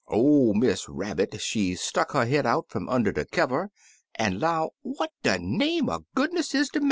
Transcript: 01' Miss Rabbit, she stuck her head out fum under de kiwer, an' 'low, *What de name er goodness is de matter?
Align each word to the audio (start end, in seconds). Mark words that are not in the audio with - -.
01' 0.07 0.57
Miss 0.59 0.89
Rabbit, 0.89 1.39
she 1.39 1.75
stuck 1.75 2.13
her 2.13 2.25
head 2.25 2.43
out 2.43 2.67
fum 2.71 2.89
under 2.89 3.11
de 3.11 3.23
kiwer, 3.23 3.67
an' 4.15 4.39
'low, 4.39 4.71
*What 4.81 5.11
de 5.21 5.37
name 5.37 5.89
er 5.91 5.99
goodness 6.15 6.55
is 6.55 6.69
de 6.69 6.79
matter? 6.79 6.79